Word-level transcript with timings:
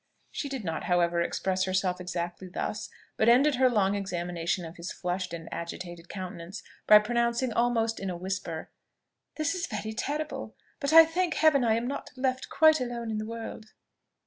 She 0.31 0.49
did 0.49 0.63
not, 0.63 0.85
however, 0.85 1.21
express 1.21 1.65
herself 1.65 2.01
exactly 2.01 2.47
thus, 2.49 2.89
but 3.17 3.29
ended 3.29 3.57
her 3.57 3.69
long 3.69 3.93
examination 3.93 4.65
of 4.65 4.77
his 4.77 4.91
flushed 4.91 5.31
and 5.31 5.47
agitated 5.53 6.09
countenance 6.09 6.63
by 6.87 6.97
pronouncing 6.97 7.53
almost 7.53 7.99
in 7.99 8.09
a 8.09 8.17
whisper, 8.17 8.71
"This 9.35 9.53
is 9.53 9.67
very 9.67 9.93
terrible! 9.93 10.55
But 10.79 10.91
I 10.91 11.05
thank 11.05 11.35
Heaven 11.35 11.63
I 11.63 11.75
am 11.75 11.85
not 11.87 12.09
left 12.15 12.49
quite 12.49 12.81
alone 12.81 13.11
in 13.11 13.19
the 13.19 13.27
world!" 13.29 13.73